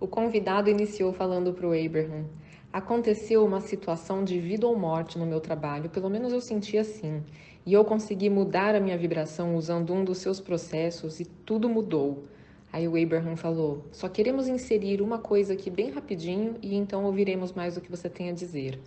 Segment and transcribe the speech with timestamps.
[0.00, 2.24] O convidado iniciou falando para o Abraham.
[2.72, 7.20] Aconteceu uma situação de vida ou morte no meu trabalho, pelo menos eu senti assim.
[7.66, 12.22] E eu consegui mudar a minha vibração usando um dos seus processos e tudo mudou.
[12.72, 17.52] Aí o Abraham falou: Só queremos inserir uma coisa aqui bem rapidinho e então ouviremos
[17.52, 18.78] mais o que você tem a dizer.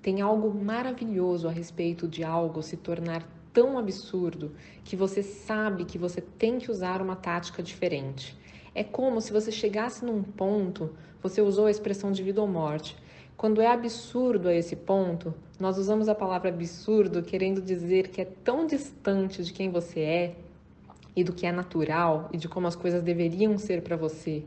[0.00, 4.52] Tem algo maravilhoso a respeito de algo se tornar tão absurdo
[4.84, 8.38] que você sabe que você tem que usar uma tática diferente.
[8.74, 10.90] É como se você chegasse num ponto,
[11.22, 12.96] você usou a expressão de vida ou morte.
[13.36, 18.24] Quando é absurdo a esse ponto, nós usamos a palavra absurdo querendo dizer que é
[18.24, 20.34] tão distante de quem você é
[21.16, 24.44] e do que é natural e de como as coisas deveriam ser para você.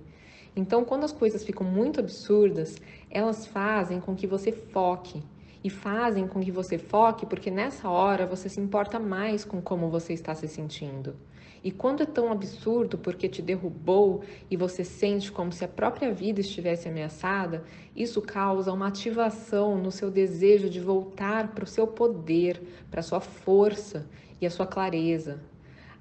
[0.55, 2.77] Então, quando as coisas ficam muito absurdas,
[3.09, 5.23] elas fazem com que você foque.
[5.63, 9.89] E fazem com que você foque porque nessa hora você se importa mais com como
[9.89, 11.15] você está se sentindo.
[11.63, 16.11] E quando é tão absurdo porque te derrubou e você sente como se a própria
[16.11, 17.63] vida estivesse ameaçada,
[17.95, 22.61] isso causa uma ativação no seu desejo de voltar para o seu poder,
[22.91, 24.05] para a sua força
[24.41, 25.39] e a sua clareza.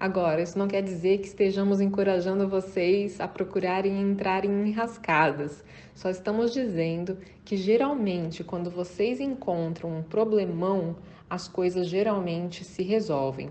[0.00, 5.62] Agora, isso não quer dizer que estejamos encorajando vocês a procurarem entrar em enrascadas.
[5.94, 10.96] Só estamos dizendo que geralmente, quando vocês encontram um problemão,
[11.30, 13.50] as coisas geralmente se resolvem.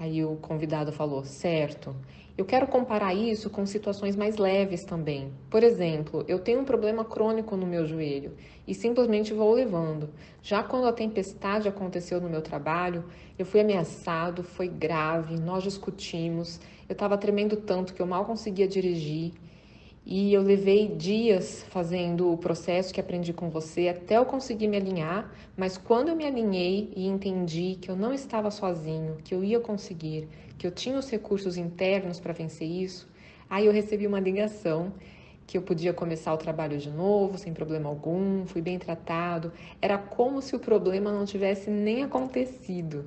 [0.00, 1.94] Aí o convidado falou: certo.
[2.38, 5.30] Eu quero comparar isso com situações mais leves também.
[5.50, 8.34] Por exemplo, eu tenho um problema crônico no meu joelho
[8.66, 10.08] e simplesmente vou levando.
[10.42, 13.04] Já quando a tempestade aconteceu no meu trabalho,
[13.38, 18.66] eu fui ameaçado, foi grave, nós discutimos, eu estava tremendo tanto que eu mal conseguia
[18.66, 19.34] dirigir.
[20.04, 24.76] E eu levei dias fazendo o processo que aprendi com você até eu conseguir me
[24.76, 29.44] alinhar, mas quando eu me alinhei e entendi que eu não estava sozinho, que eu
[29.44, 30.26] ia conseguir,
[30.56, 33.06] que eu tinha os recursos internos para vencer isso,
[33.48, 34.92] aí eu recebi uma ligação
[35.46, 39.52] que eu podia começar o trabalho de novo, sem problema algum, fui bem tratado.
[39.82, 43.04] Era como se o problema não tivesse nem acontecido.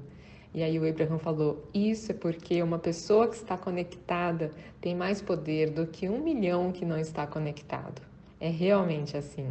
[0.53, 5.21] E aí o Abraham falou: Isso é porque uma pessoa que está conectada tem mais
[5.21, 8.01] poder do que um milhão que não está conectado.
[8.39, 9.47] É realmente assim.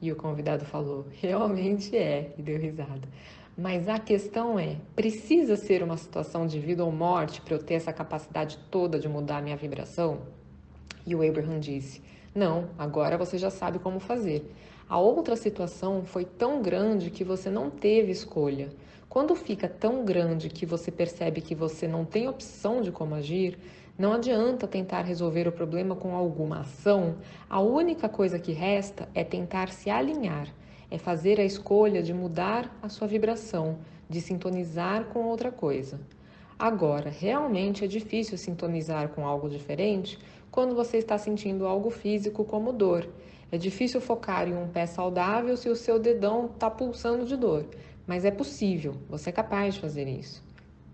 [0.00, 3.08] E o convidado falou: Realmente é, e deu risada.
[3.56, 7.74] Mas a questão é: precisa ser uma situação de vida ou morte para eu ter
[7.74, 10.22] essa capacidade toda de mudar a minha vibração?
[11.06, 12.02] E o Abraham disse:
[12.34, 14.50] Não, agora você já sabe como fazer.
[14.88, 18.70] A outra situação foi tão grande que você não teve escolha.
[19.12, 23.58] Quando fica tão grande que você percebe que você não tem opção de como agir,
[23.98, 27.16] não adianta tentar resolver o problema com alguma ação.
[27.46, 30.48] A única coisa que resta é tentar se alinhar,
[30.90, 36.00] é fazer a escolha de mudar a sua vibração, de sintonizar com outra coisa.
[36.58, 40.18] Agora, realmente é difícil sintonizar com algo diferente
[40.50, 43.06] quando você está sentindo algo físico como dor.
[43.50, 47.66] É difícil focar em um pé saudável se o seu dedão está pulsando de dor.
[48.06, 50.42] Mas é possível, você é capaz de fazer isso.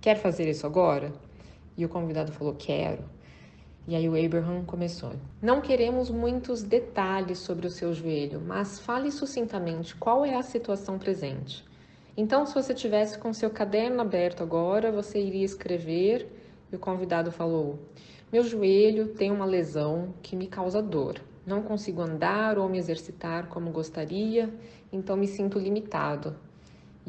[0.01, 1.13] Quer fazer isso agora?
[1.77, 3.05] E o convidado falou: Quero.
[3.87, 5.13] E aí o Abraham começou.
[5.41, 10.99] Não queremos muitos detalhes sobre o seu joelho, mas fale sucintamente qual é a situação
[10.99, 11.65] presente.
[12.15, 16.31] Então, se você tivesse com seu caderno aberto agora, você iria escrever.
[16.71, 17.79] E o convidado falou:
[18.31, 21.19] Meu joelho tem uma lesão que me causa dor.
[21.47, 24.53] Não consigo andar ou me exercitar como gostaria,
[24.93, 26.37] então me sinto limitado.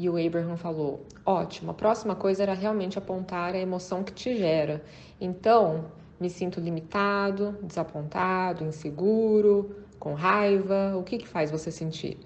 [0.00, 4.34] E o Abraham falou: ótimo, a próxima coisa era realmente apontar a emoção que te
[4.34, 4.82] gera.
[5.20, 10.96] Então, me sinto limitado, desapontado, inseguro, com raiva.
[10.96, 12.18] O que, que faz você sentir?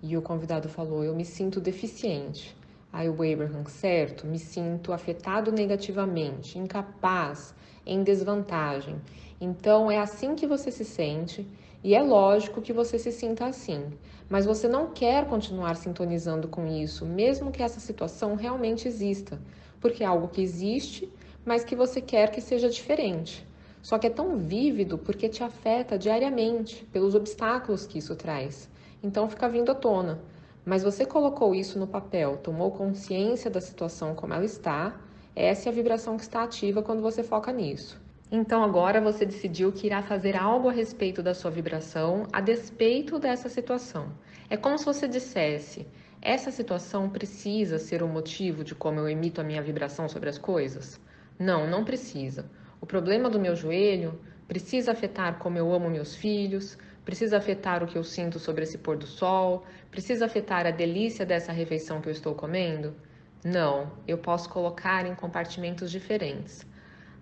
[0.00, 2.56] E o convidado falou: eu me sinto deficiente.
[2.92, 7.52] Aí o Abraham, certo, me sinto afetado negativamente, incapaz,
[7.84, 8.94] em desvantagem.
[9.40, 11.44] Então é assim que você se sente
[11.82, 13.92] e é lógico que você se sinta assim,
[14.28, 19.40] mas você não quer continuar sintonizando com isso, mesmo que essa situação realmente exista,
[19.80, 21.08] porque é algo que existe,
[21.44, 23.46] mas que você quer que seja diferente.
[23.80, 28.68] Só que é tão vívido porque te afeta diariamente, pelos obstáculos que isso traz.
[29.02, 30.20] Então fica vindo à tona.
[30.66, 35.00] Mas você colocou isso no papel, tomou consciência da situação como ela está,
[35.34, 38.07] essa é a vibração que está ativa quando você foca nisso.
[38.30, 43.18] Então agora você decidiu que irá fazer algo a respeito da sua vibração a despeito
[43.18, 44.12] dessa situação.
[44.50, 45.86] É como se você dissesse:
[46.20, 50.36] essa situação precisa ser o motivo de como eu emito a minha vibração sobre as
[50.36, 51.00] coisas?
[51.38, 52.50] Não, não precisa.
[52.82, 56.76] O problema do meu joelho precisa afetar como eu amo meus filhos,
[57.06, 61.24] precisa afetar o que eu sinto sobre esse pôr do sol, precisa afetar a delícia
[61.24, 62.94] dessa refeição que eu estou comendo?
[63.42, 66.66] Não, eu posso colocar em compartimentos diferentes.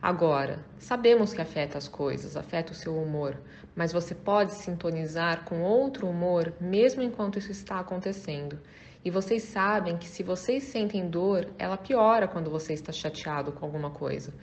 [0.01, 3.41] Agora, sabemos que afeta as coisas, afeta o seu humor,
[3.75, 8.59] mas você pode sintonizar com outro humor mesmo enquanto isso está acontecendo.
[9.05, 13.65] E vocês sabem que se vocês sentem dor, ela piora quando você está chateado com
[13.65, 14.35] alguma coisa.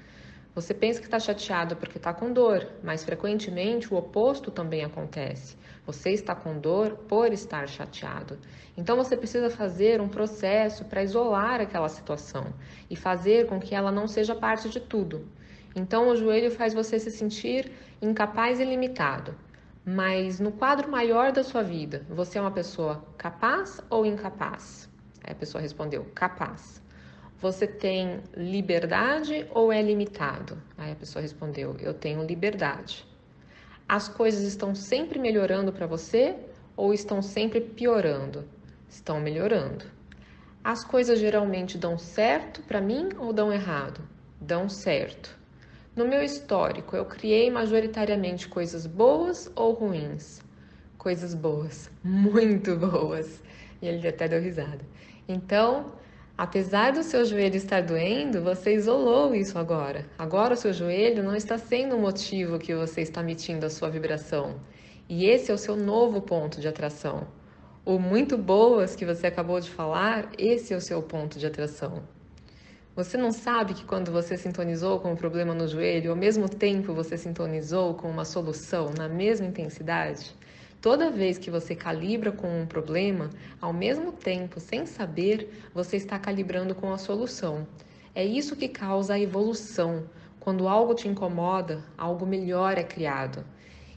[0.56, 5.58] Você pensa que está chateado porque está com dor, mas frequentemente o oposto também acontece.
[5.86, 8.38] Você está com dor por estar chateado.
[8.78, 12.54] Então você precisa fazer um processo para isolar aquela situação
[12.90, 15.28] e fazer com que ela não seja parte de tudo.
[15.76, 17.72] Então o joelho faz você se sentir
[18.02, 19.36] incapaz e limitado.
[19.86, 24.90] Mas no quadro maior da sua vida, você é uma pessoa capaz ou incapaz?
[25.24, 26.82] Aí a pessoa respondeu: capaz.
[27.42, 30.62] Você tem liberdade ou é limitado?
[30.78, 33.06] Aí a pessoa respondeu: Eu tenho liberdade.
[33.88, 36.36] As coisas estão sempre melhorando para você
[36.78, 38.48] ou estão sempre piorando?
[38.90, 39.86] Estão melhorando.
[40.64, 44.00] As coisas geralmente dão certo para mim ou dão errado?
[44.40, 45.43] Dão certo.
[45.96, 50.42] No meu histórico, eu criei majoritariamente coisas boas ou ruins?
[50.98, 53.42] Coisas boas, muito boas.
[53.82, 54.86] E ele até deu risada.
[55.28, 55.94] Então,
[56.36, 60.08] Apesar do seu joelho estar doendo, você isolou isso agora.
[60.18, 63.88] Agora o seu joelho não está sendo o motivo que você está emitindo a sua
[63.88, 64.60] vibração.
[65.08, 67.28] E esse é o seu novo ponto de atração.
[67.86, 72.02] O muito boas que você acabou de falar, esse é o seu ponto de atração.
[72.96, 76.94] Você não sabe que quando você sintonizou com o problema no joelho, ao mesmo tempo
[76.94, 80.36] você sintonizou com uma solução na mesma intensidade?
[80.80, 86.20] Toda vez que você calibra com um problema, ao mesmo tempo, sem saber, você está
[86.20, 87.68] calibrando com a solução.
[88.14, 90.04] É isso que causa a evolução.
[90.40, 93.44] Quando algo te incomoda, algo melhor é criado.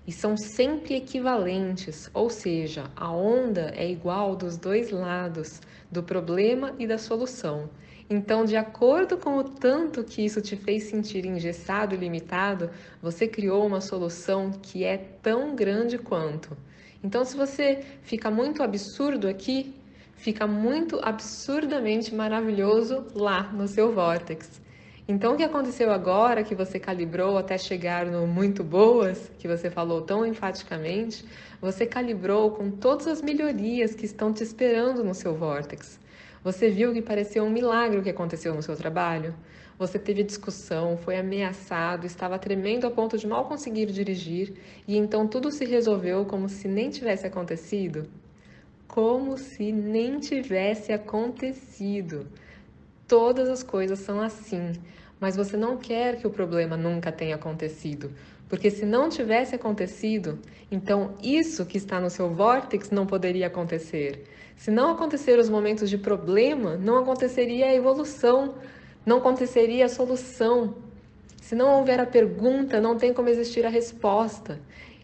[0.07, 5.61] E são sempre equivalentes, ou seja, a onda é igual dos dois lados,
[5.91, 7.69] do problema e da solução.
[8.09, 12.71] Então, de acordo com o tanto que isso te fez sentir engessado e limitado,
[13.03, 16.57] você criou uma solução que é tão grande quanto.
[17.03, 19.75] Então, se você fica muito absurdo aqui,
[20.15, 24.61] fica muito absurdamente maravilhoso lá no seu vórtex.
[25.09, 29.71] Então, o que aconteceu agora que você calibrou até chegar no muito boas, que você
[29.71, 31.25] falou tão enfaticamente,
[31.61, 36.01] você calibrou com todas as melhorias que estão te esperando no seu vórtex.
[36.43, 39.33] Você viu que pareceu um milagre o que aconteceu no seu trabalho?
[39.79, 44.55] Você teve discussão, foi ameaçado, estava tremendo a ponto de mal conseguir dirigir
[44.89, 48.09] e então tudo se resolveu como se nem tivesse acontecido?
[48.89, 52.27] Como se nem tivesse acontecido.
[53.09, 54.73] Todas as coisas são assim,
[55.21, 58.11] mas você não quer que o problema nunca tenha acontecido,
[58.49, 60.41] porque se não tivesse acontecido,
[60.73, 64.25] então isso que está no seu vórtex não poderia acontecer.
[64.57, 68.57] Se não acontecer os momentos de problema, não aconteceria a evolução,
[69.05, 70.75] não aconteceria a solução.
[71.41, 74.59] Se não houver a pergunta, não tem como existir a resposta.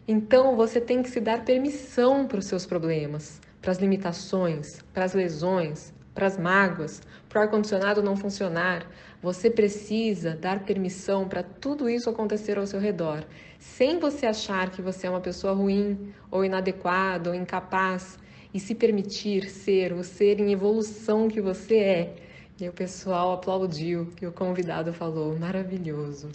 [0.09, 5.05] Então você tem que se dar permissão para os seus problemas, para as limitações, para
[5.05, 8.87] as lesões, para as mágoas, para o ar-condicionado não funcionar.
[9.23, 13.25] Você precisa dar permissão para tudo isso acontecer ao seu redor,
[13.59, 18.19] sem você achar que você é uma pessoa ruim, ou inadequada, ou incapaz,
[18.53, 22.17] e se permitir ser o ser em evolução que você é.
[22.61, 26.29] E o pessoal aplaudiu e o convidado falou: maravilhoso.